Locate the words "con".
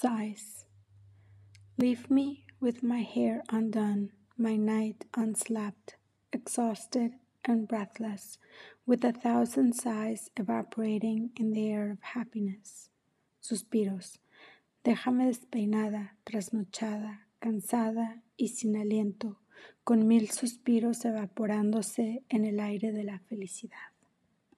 19.82-20.06